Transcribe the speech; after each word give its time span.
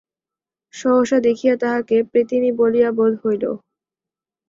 সহসা 0.73 1.17
দেখিয়া 1.19 1.55
তাহাকে 1.55 1.95
প্রেতিনী 2.03 2.49
বলিয়া 2.51 2.89
বোধ 2.97 3.13
হইল। 3.23 3.43